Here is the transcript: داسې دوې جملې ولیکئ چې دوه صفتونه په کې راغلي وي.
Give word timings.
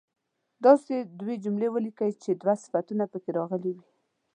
داسې 0.65 0.93
دوې 1.19 1.35
جملې 1.43 1.67
ولیکئ 1.71 2.11
چې 2.23 2.31
دوه 2.41 2.53
صفتونه 2.63 3.03
په 3.11 3.17
کې 3.23 3.29
راغلي 3.37 3.71
وي. 3.75 3.87